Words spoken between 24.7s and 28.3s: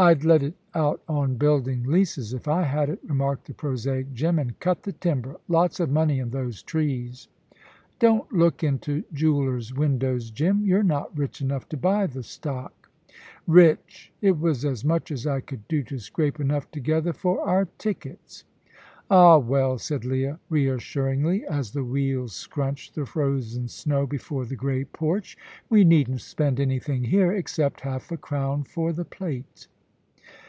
porch, "we needn't spend anything here, except half a